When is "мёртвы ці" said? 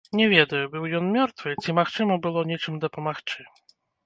1.17-1.75